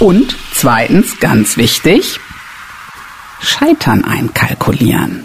[0.00, 2.18] Und zweitens, ganz wichtig,
[3.40, 5.22] Scheitern einkalkulieren.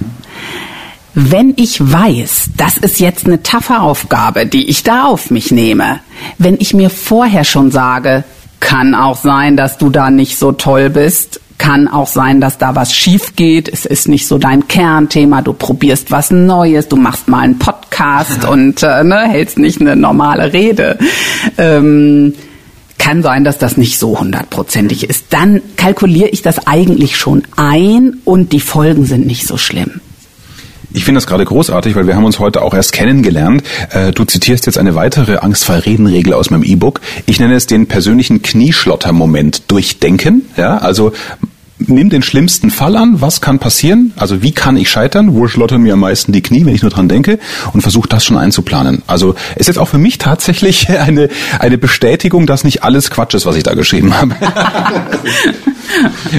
[1.15, 5.99] Wenn ich weiß, das ist jetzt eine taffe Aufgabe, die ich da auf mich nehme,
[6.37, 8.23] wenn ich mir vorher schon sage,
[8.59, 12.75] kann auch sein, dass du da nicht so toll bist, kann auch sein, dass da
[12.75, 13.67] was schief geht.
[13.67, 15.41] Es ist nicht so dein Kernthema.
[15.41, 16.87] Du probierst was Neues.
[16.87, 20.97] Du machst mal einen Podcast und äh, ne, hältst nicht eine normale Rede.
[21.57, 22.33] Ähm,
[22.99, 25.25] kann sein, dass das nicht so hundertprozentig ist.
[25.31, 30.01] Dann kalkuliere ich das eigentlich schon ein und die Folgen sind nicht so schlimm.
[30.91, 33.63] Ich finde das gerade großartig, weil wir haben uns heute auch erst kennengelernt.
[33.91, 37.01] Äh, du zitierst jetzt eine weitere angstfrei Reden-Regel aus meinem E-Book.
[37.27, 40.45] Ich nenne es den persönlichen Knieschlotter-Moment durchdenken.
[40.57, 41.13] Ja, also
[41.79, 45.81] nimm den schlimmsten Fall an, was kann passieren, also wie kann ich scheitern, wo schlottern
[45.81, 47.39] mir am meisten die Knie, wenn ich nur dran denke
[47.73, 49.01] und versuche das schon einzuplanen.
[49.07, 53.45] Also ist jetzt auch für mich tatsächlich eine, eine Bestätigung, dass nicht alles Quatsch ist,
[53.45, 54.35] was ich da geschrieben habe.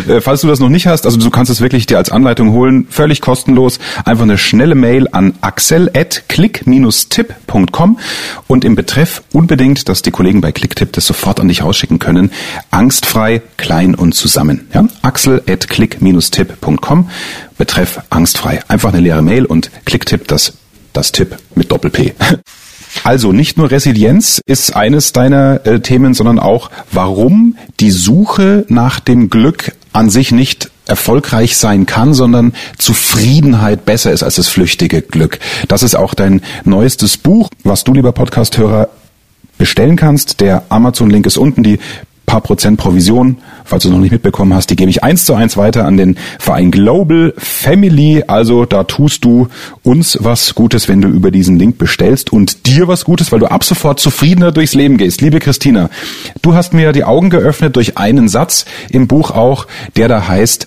[0.08, 2.52] Äh, falls du das noch nicht hast, also du kannst es wirklich dir als Anleitung
[2.52, 7.98] holen, völlig kostenlos, einfach eine schnelle Mail an axel.click-tipp.com
[8.46, 12.30] und im Betreff unbedingt, dass die Kollegen bei ClickTipp das sofort an dich rausschicken können,
[12.70, 14.68] angstfrei, klein und zusammen.
[14.74, 14.86] Ja?
[15.02, 17.10] Axel axel.click-tipp.com.
[17.58, 18.62] Betreff angstfrei.
[18.68, 20.54] Einfach eine leere Mail und Klicktipp, das,
[20.92, 22.14] das Tipp mit Doppel-P.
[23.04, 29.00] Also nicht nur Resilienz ist eines deiner äh, Themen, sondern auch, warum die Suche nach
[29.00, 35.02] dem Glück an sich nicht erfolgreich sein kann, sondern Zufriedenheit besser ist als das flüchtige
[35.02, 35.38] Glück.
[35.68, 38.88] Das ist auch dein neuestes Buch, was du, lieber Podcasthörer,
[39.56, 40.40] bestellen kannst.
[40.40, 41.62] Der Amazon-Link ist unten.
[41.62, 41.78] Die
[42.30, 45.56] paar Prozent Provision, falls du noch nicht mitbekommen hast, die gebe ich eins zu eins
[45.56, 48.24] weiter an den Verein Global Family.
[48.26, 49.48] Also da tust du
[49.82, 53.46] uns was Gutes, wenn du über diesen Link bestellst und dir was Gutes, weil du
[53.46, 55.20] ab sofort zufriedener durchs Leben gehst.
[55.20, 55.90] Liebe Christina,
[56.42, 60.66] du hast mir die Augen geöffnet durch einen Satz im Buch auch, der da heißt,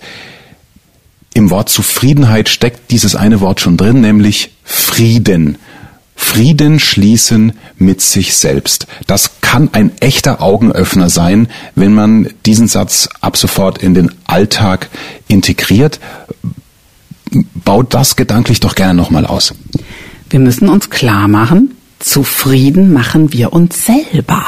[1.33, 5.57] im Wort Zufriedenheit steckt dieses eine Wort schon drin, nämlich Frieden.
[6.15, 8.87] Frieden schließen mit sich selbst.
[9.07, 14.89] Das kann ein echter Augenöffner sein, wenn man diesen Satz ab sofort in den Alltag
[15.27, 15.99] integriert.
[17.63, 19.53] Baut das gedanklich doch gerne nochmal aus.
[20.31, 24.43] Wir müssen uns klar machen, zufrieden machen wir uns selber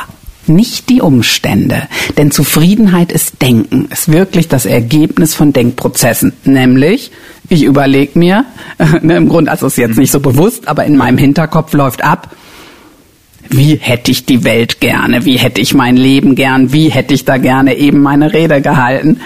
[0.48, 1.84] nicht die Umstände.
[2.18, 6.34] Denn Zufriedenheit ist Denken, ist wirklich das Ergebnis von Denkprozessen.
[6.46, 7.12] Nämlich,
[7.48, 8.46] ich überlege mir,
[9.02, 12.36] ne, im Grunde, also ist jetzt nicht so bewusst, aber in meinem Hinterkopf läuft ab,
[13.50, 17.26] wie hätte ich die Welt gerne, wie hätte ich mein Leben gern, wie hätte ich
[17.26, 19.20] da gerne eben meine Rede gehalten.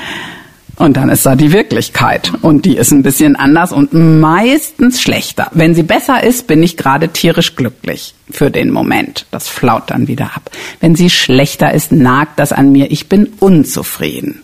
[0.80, 2.32] Und dann ist da die Wirklichkeit.
[2.42, 5.52] Und die ist ein bisschen anders und meistens schlechter.
[5.54, 9.26] Wenn sie besser ist, bin ich gerade tierisch glücklich für den Moment.
[9.30, 10.50] Das flaut dann wieder ab.
[10.80, 12.92] Wenn sie schlechter ist, nagt das an mir.
[12.92, 14.42] Ich bin unzufrieden.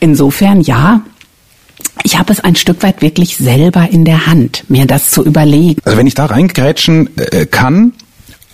[0.00, 1.02] Insofern ja,
[2.02, 5.80] ich habe es ein Stück weit wirklich selber in der Hand, mir das zu überlegen.
[5.84, 7.92] Also wenn ich da reingrätschen äh, kann,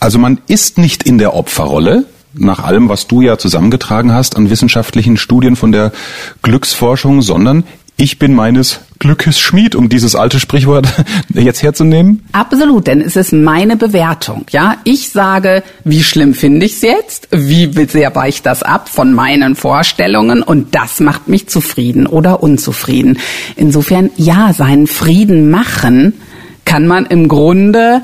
[0.01, 2.05] also man ist nicht in der Opferrolle,
[2.39, 5.93] nach allem, was du ja zusammengetragen hast an wissenschaftlichen Studien von der
[6.43, 7.65] Glücksforschung, sondern
[7.97, 10.87] ich bin meines Glückes Schmied, um dieses alte Sprichwort
[11.35, 12.25] jetzt herzunehmen?
[12.33, 14.45] Absolut, denn es ist meine Bewertung.
[14.51, 17.29] Ja, ich sage, wie schlimm finde ich es jetzt?
[17.31, 20.43] Wie sehr weicht das ab von meinen Vorstellungen?
[20.43, 23.19] Und das macht mich zufrieden oder unzufrieden.
[23.57, 26.15] Insofern, ja, seinen Frieden machen
[26.65, 28.03] kann man im Grunde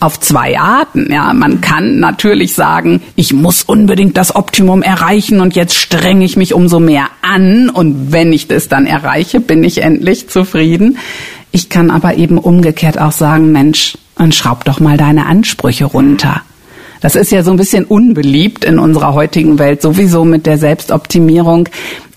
[0.00, 1.10] auf zwei Arten.
[1.10, 6.36] Ja, man kann natürlich sagen, ich muss unbedingt das Optimum erreichen und jetzt strenge ich
[6.36, 10.98] mich umso mehr an und wenn ich das dann erreiche, bin ich endlich zufrieden.
[11.50, 16.42] Ich kann aber eben umgekehrt auch sagen, Mensch, dann schraub doch mal deine Ansprüche runter.
[17.00, 21.68] Das ist ja so ein bisschen unbeliebt in unserer heutigen Welt, sowieso mit der Selbstoptimierung.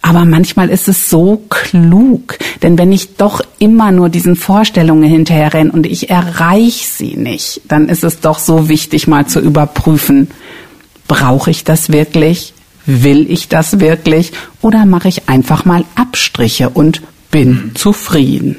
[0.01, 5.53] Aber manchmal ist es so klug, denn wenn ich doch immer nur diesen Vorstellungen hinterher
[5.53, 10.29] renne und ich erreiche sie nicht, dann ist es doch so wichtig, mal zu überprüfen,
[11.07, 12.53] brauche ich das wirklich?
[12.85, 14.31] Will ich das wirklich?
[14.61, 18.55] Oder mache ich einfach mal Abstriche und bin zufrieden?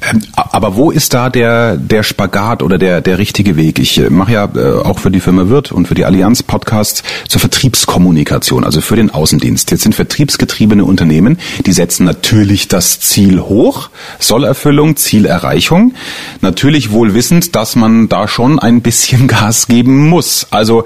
[0.00, 3.78] Ähm, aber wo ist da der, der Spagat oder der, der richtige Weg?
[3.78, 7.02] Ich äh, mache ja äh, auch für die Firma Wirt und für die Allianz Podcasts
[7.28, 9.70] zur Vertriebskommunikation, also für den Außendienst.
[9.70, 13.90] Jetzt sind vertriebsgetriebene Unternehmen, die setzen natürlich das Ziel hoch,
[14.20, 15.94] Sollerfüllung, Zielerreichung.
[16.40, 20.46] Natürlich wohl wissend, dass man da schon ein bisschen Gas geben muss.
[20.50, 20.84] Also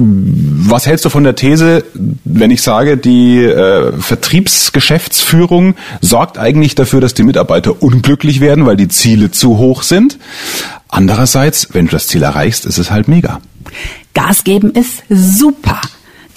[0.00, 1.84] was hältst du von der These,
[2.24, 8.76] wenn ich sage, die äh, Vertriebsgeschäftsführung sorgt eigentlich dafür, dass die Mitarbeiter unglücklich werden, weil
[8.76, 10.18] die Ziele zu hoch sind?
[10.88, 13.40] Andererseits, wenn du das Ziel erreichst, ist es halt mega.
[14.14, 15.80] Gas geben ist super.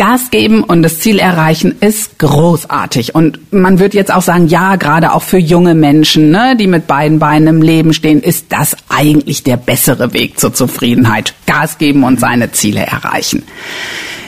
[0.01, 3.13] Gas geben und das Ziel erreichen ist großartig.
[3.13, 6.87] Und man wird jetzt auch sagen, ja, gerade auch für junge Menschen, ne, die mit
[6.87, 11.35] beiden Beinen im Leben stehen, ist das eigentlich der bessere Weg zur Zufriedenheit.
[11.45, 13.43] Gas geben und seine Ziele erreichen.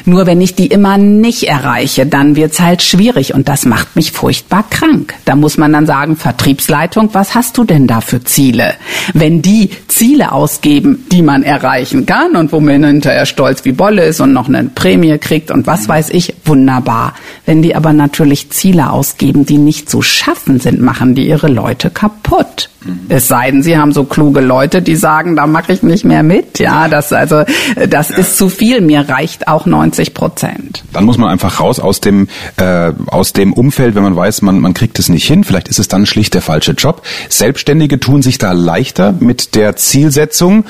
[0.06, 4.12] Nur wenn ich die immer nicht erreiche, dann wird's halt schwierig und das macht mich
[4.12, 5.14] furchtbar krank.
[5.26, 8.74] Da muss man dann sagen, Vertriebsleitung, was hast du denn da für Ziele?
[9.14, 14.06] Wenn die Ziele ausgeben, die man erreichen kann und wo man hinterher stolz wie Bolle
[14.06, 17.14] ist und noch eine Prämie kriegt und was weiß ich, wunderbar.
[17.46, 21.90] Wenn die aber natürlich Ziele ausgeben, die nicht zu schaffen sind, machen die ihre Leute
[21.90, 22.70] kaputt.
[23.08, 26.24] Es sei denn, sie haben so kluge Leute, die sagen, da mache ich nicht mehr
[26.24, 26.60] mit.
[26.60, 27.44] Ja, das also
[27.90, 28.18] das ja.
[28.18, 28.82] ist zu viel.
[28.82, 30.84] Mir reicht auch 90 Prozent.
[30.94, 34.60] Dann muss man einfach raus aus dem äh, aus dem Umfeld, wenn man weiß, man
[34.60, 35.44] man kriegt es nicht hin.
[35.44, 37.04] Vielleicht ist es dann schlicht der falsche Job.
[37.30, 40.66] Selbstständige tun sich da leichter mit der Zielsetzung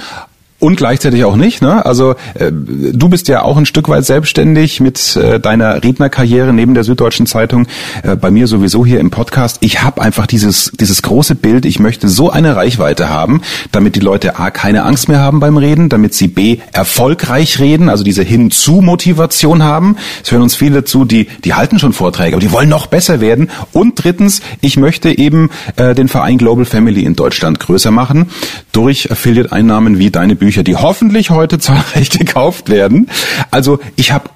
[0.59, 1.61] und gleichzeitig auch nicht.
[1.61, 1.85] Ne?
[1.85, 6.73] Also äh, du bist ja auch ein Stück weit selbstständig mit äh, deiner Rednerkarriere neben
[6.73, 7.67] der Süddeutschen Zeitung.
[8.03, 9.57] Äh, bei mir sowieso hier im Podcast.
[9.59, 11.65] Ich habe einfach dieses dieses große Bild.
[11.65, 13.41] Ich möchte so eine Reichweite haben,
[13.73, 17.89] damit die Leute a keine Angst mehr haben beim Reden, damit sie b erfolgreich reden,
[17.89, 19.97] also diese Hinzu-Motivation haben.
[20.23, 23.19] Es hören uns viele zu, die die halten schon Vorträge, aber die wollen noch besser
[23.19, 23.49] werden.
[23.73, 28.29] Und drittens, ich möchte eben äh, den Verein Global Family in Deutschland größer machen
[28.71, 33.09] durch Affiliate-Einnahmen wie deine Bücher Bücher, die hoffentlich heute zahlreich gekauft werden.
[33.49, 34.29] Also ich habe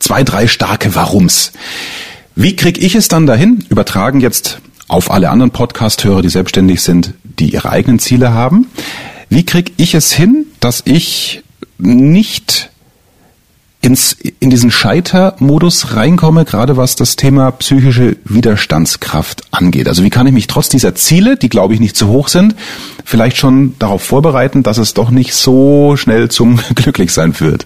[0.00, 1.52] zwei, drei starke Warums.
[2.34, 3.64] Wie kriege ich es dann dahin?
[3.68, 8.66] Übertragen jetzt auf alle anderen Podcast-Hörer, die selbstständig sind, die ihre eigenen Ziele haben.
[9.28, 11.44] Wie kriege ich es hin, dass ich
[11.78, 12.70] nicht
[13.82, 19.88] ins, in diesen Scheitermodus reinkomme, gerade was das Thema psychische Widerstandskraft angeht.
[19.88, 22.54] Also wie kann ich mich trotz dieser Ziele, die glaube ich nicht zu hoch sind,
[23.04, 27.64] vielleicht schon darauf vorbereiten, dass es doch nicht so schnell zum Glücklichsein führt?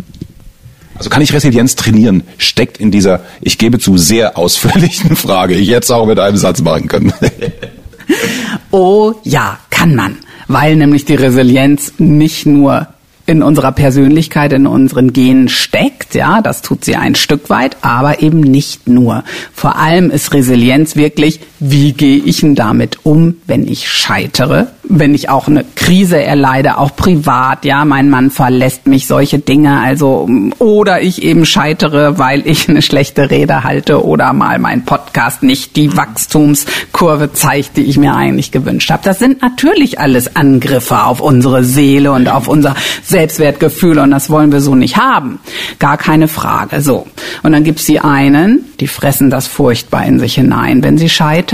[0.96, 2.22] Also kann ich Resilienz trainieren?
[2.38, 6.62] Steckt in dieser, ich gebe zu, sehr ausführlichen Frage, ich jetzt auch mit einem Satz
[6.62, 7.12] machen können.
[8.70, 10.18] oh ja, kann man.
[10.46, 12.86] Weil nämlich die Resilienz nicht nur
[13.26, 16.14] in unserer Persönlichkeit, in unseren Genen steckt.
[16.14, 19.24] Ja, das tut sie ein Stück weit, aber eben nicht nur.
[19.52, 24.68] Vor allem ist Resilienz wirklich, wie gehe ich denn damit um, wenn ich scheitere?
[24.88, 29.80] wenn ich auch eine Krise erleide, auch privat, ja, mein Mann verlässt mich, solche Dinge,
[29.80, 30.28] also
[30.58, 35.76] oder ich eben scheitere, weil ich eine schlechte Rede halte oder mal mein Podcast nicht
[35.76, 39.02] die Wachstumskurve zeigt, die ich mir eigentlich gewünscht habe.
[39.04, 42.74] Das sind natürlich alles Angriffe auf unsere Seele und auf unser
[43.04, 45.38] Selbstwertgefühl und das wollen wir so nicht haben.
[45.78, 46.80] Gar keine Frage.
[46.80, 47.06] So.
[47.42, 51.53] Und dann gibt's die einen, die fressen das furchtbar in sich hinein, wenn sie scheitern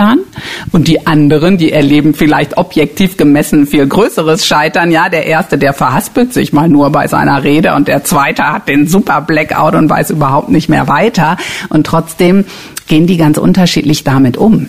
[0.73, 4.91] und die anderen, die erleben vielleicht objektiv gemessen viel größeres Scheitern.
[4.91, 8.69] Ja, der erste, der verhaspelt sich mal nur bei seiner Rede und der zweite hat
[8.69, 11.37] den super Blackout und weiß überhaupt nicht mehr weiter.
[11.69, 12.45] Und trotzdem
[12.87, 14.69] gehen die ganz unterschiedlich damit um.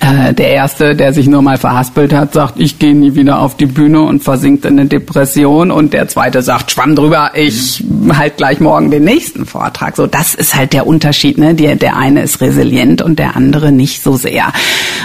[0.00, 3.56] Äh, der erste, der sich nur mal verhaspelt hat, sagt, ich gehe nie wieder auf
[3.56, 5.70] die Bühne und versinkt in eine Depression.
[5.70, 9.96] Und der zweite sagt, schwamm drüber, ich halt gleich morgen den nächsten Vortrag.
[9.96, 11.38] So, das ist halt der Unterschied.
[11.38, 11.54] Ne?
[11.54, 14.52] Der, der eine ist resilient und der andere nicht so sehr.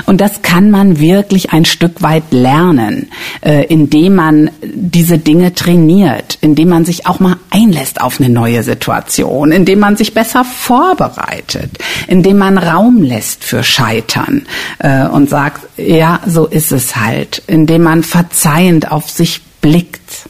[0.06, 3.10] Und das kann man wirklich ein Stück weit lernen,
[3.42, 8.64] äh, indem man diese Dinge trainiert, indem man sich auch mal einlässt auf eine neue
[8.64, 11.72] Situation, indem man sich besser vorbereitet,
[12.08, 14.44] indem man Raum lässt für Scheitern
[14.82, 20.28] äh, und sagt, ja, so ist es halt, indem man verzeihend auf sich blickt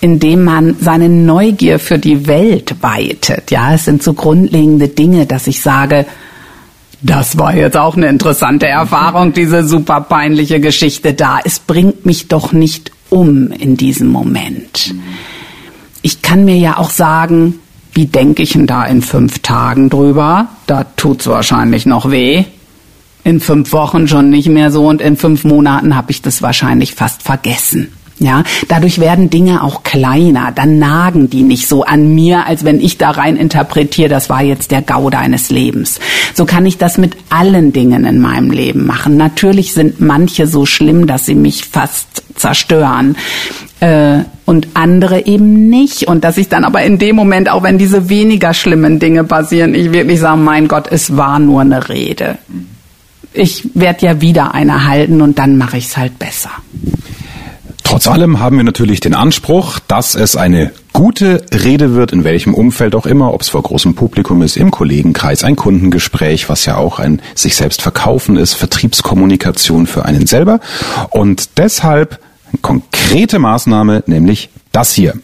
[0.00, 3.50] indem man seine Neugier für die Welt weitet.
[3.50, 6.06] Ja, es sind so grundlegende Dinge, dass ich sage,
[7.02, 11.38] das war jetzt auch eine interessante Erfahrung, diese super peinliche Geschichte da.
[11.44, 14.94] Es bringt mich doch nicht um in diesem Moment.
[16.02, 17.58] Ich kann mir ja auch sagen,
[17.92, 20.48] wie denke ich denn da in fünf Tagen drüber?
[20.66, 22.44] Da tut's wahrscheinlich noch weh
[23.24, 26.94] in fünf Wochen schon nicht mehr so und in fünf Monaten habe ich das wahrscheinlich
[26.94, 27.92] fast vergessen.
[28.22, 32.78] Ja, dadurch werden Dinge auch kleiner, dann nagen die nicht so an mir, als wenn
[32.78, 35.98] ich da rein interpretiere, das war jetzt der Gau deines Lebens.
[36.34, 39.16] So kann ich das mit allen Dingen in meinem Leben machen.
[39.16, 43.16] Natürlich sind manche so schlimm, dass sie mich fast zerstören.
[43.80, 46.08] Äh, und andere eben nicht.
[46.08, 49.74] Und dass ich dann aber in dem Moment, auch wenn diese weniger schlimmen Dinge passieren,
[49.74, 52.36] ich wirklich sage, mein Gott, es war nur eine Rede
[53.32, 56.50] ich werde ja wieder eine halten und dann mache ich es halt besser.
[57.84, 62.54] Trotz allem haben wir natürlich den Anspruch, dass es eine gute Rede wird, in welchem
[62.54, 66.76] Umfeld auch immer, ob es vor großem Publikum ist, im Kollegenkreis, ein Kundengespräch, was ja
[66.76, 70.60] auch ein sich selbst verkaufen ist, Vertriebskommunikation für einen selber.
[71.10, 72.20] Und deshalb
[72.52, 75.14] eine konkrete Maßnahme, nämlich das hier.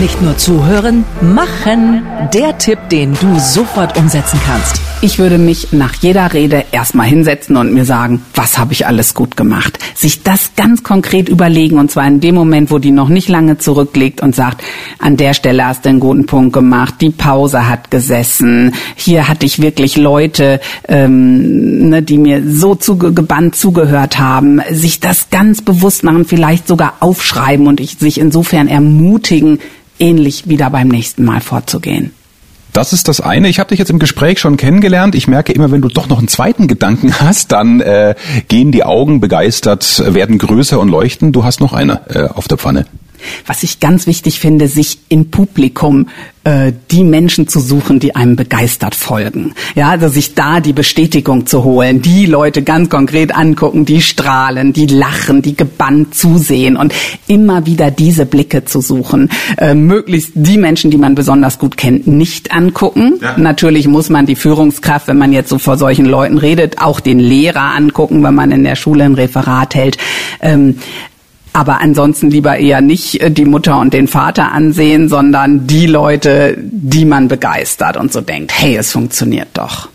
[0.00, 2.02] Nicht nur zuhören, machen.
[2.32, 4.80] Der Tipp, den du sofort umsetzen kannst.
[5.02, 9.12] Ich würde mich nach jeder Rede erstmal hinsetzen und mir sagen, was habe ich alles
[9.12, 9.78] gut gemacht?
[9.94, 13.58] Sich das ganz konkret überlegen und zwar in dem Moment, wo die noch nicht lange
[13.58, 14.64] zurückliegt und sagt,
[14.98, 19.44] an der Stelle hast du einen guten Punkt gemacht, die Pause hat gesessen, hier hatte
[19.44, 26.02] ich wirklich Leute, ähm, ne, die mir so zugebannt zugehört haben, sich das ganz bewusst
[26.02, 29.53] machen, vielleicht sogar aufschreiben und ich sich insofern ermutigen,
[29.98, 32.12] ähnlich wieder beim nächsten Mal vorzugehen.
[32.72, 33.48] Das ist das eine.
[33.48, 35.14] Ich habe dich jetzt im Gespräch schon kennengelernt.
[35.14, 38.16] Ich merke immer, wenn du doch noch einen zweiten Gedanken hast, dann äh,
[38.48, 41.32] gehen die Augen begeistert, werden größer und leuchten.
[41.32, 42.86] Du hast noch eine äh, auf der Pfanne.
[43.46, 46.08] Was ich ganz wichtig finde, sich im Publikum
[46.44, 49.54] äh, die Menschen zu suchen, die einem begeistert folgen.
[49.74, 54.74] Ja, also sich da die Bestätigung zu holen, die Leute ganz konkret angucken, die strahlen,
[54.74, 56.92] die lachen, die gebannt zusehen und
[57.28, 59.30] immer wieder diese Blicke zu suchen.
[59.56, 63.14] Äh, möglichst die Menschen, die man besonders gut kennt, nicht angucken.
[63.22, 63.38] Ja.
[63.38, 67.20] Natürlich muss man die Führungskraft, wenn man jetzt so vor solchen Leuten redet, auch den
[67.20, 69.96] Lehrer angucken, wenn man in der Schule ein Referat hält.
[70.42, 70.76] Ähm,
[71.54, 76.58] aber ansonsten lieber eher nicht äh, die Mutter und den Vater ansehen, sondern die Leute,
[76.58, 79.88] die man begeistert und so denkt, hey, es funktioniert doch.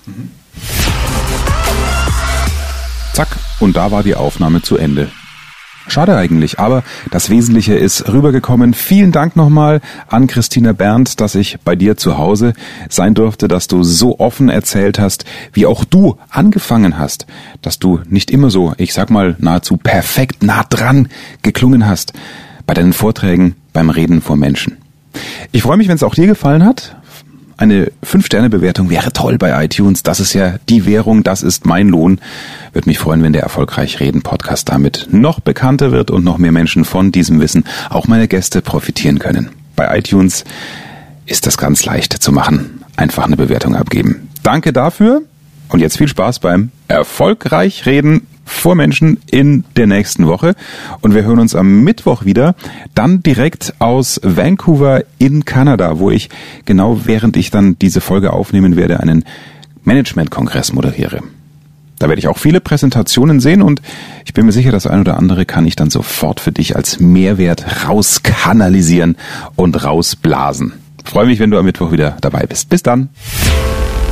[3.13, 3.27] Zack,
[3.59, 5.09] und da war die Aufnahme zu Ende.
[5.89, 8.73] Schade eigentlich, aber das Wesentliche ist rübergekommen.
[8.73, 12.53] Vielen Dank nochmal an Christina Berndt, dass ich bei dir zu Hause
[12.89, 17.25] sein durfte, dass du so offen erzählt hast, wie auch du angefangen hast,
[17.61, 21.07] dass du nicht immer so, ich sag mal, nahezu perfekt nah dran
[21.41, 22.13] geklungen hast
[22.65, 24.77] bei deinen Vorträgen, beim Reden vor Menschen.
[25.51, 26.95] Ich freue mich, wenn es auch dir gefallen hat.
[27.59, 30.01] Eine 5-Sterne-Bewertung wäre toll bei iTunes.
[30.01, 32.21] Das ist ja die Währung, das ist mein Lohn.
[32.71, 36.53] Würde mich freuen, wenn der Erfolgreich Reden Podcast damit noch bekannter wird und noch mehr
[36.53, 39.49] Menschen von diesem Wissen, auch meine Gäste, profitieren können.
[39.75, 40.45] Bei iTunes
[41.25, 42.85] ist das ganz leicht zu machen.
[42.95, 44.29] Einfach eine Bewertung abgeben.
[44.41, 45.23] Danke dafür
[45.67, 50.55] und jetzt viel Spaß beim Erfolgreich Reden vor Menschen in der nächsten Woche.
[51.01, 52.55] Und wir hören uns am Mittwoch wieder,
[52.95, 56.29] dann direkt aus Vancouver in Kanada, wo ich
[56.65, 59.23] genau während ich dann diese Folge aufnehmen werde, einen
[59.83, 61.21] Management-Kongress moderiere.
[61.99, 63.81] Da werde ich auch viele Präsentationen sehen und
[64.25, 66.99] ich bin mir sicher, das ein oder andere kann ich dann sofort für dich als
[66.99, 69.17] Mehrwert rauskanalisieren
[69.55, 70.73] und rausblasen.
[71.03, 72.69] Ich freue mich, wenn du am Mittwoch wieder dabei bist.
[72.69, 73.09] Bis dann.